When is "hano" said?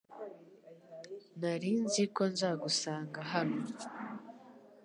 3.31-3.59